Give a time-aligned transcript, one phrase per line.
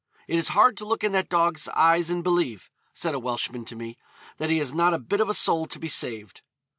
[0.27, 3.75] 'It is hard to look in that dog's eyes and believe,' said a Welshman to
[3.75, 3.99] me,
[4.37, 6.41] 'that he has not a bit of a soul to be saved.'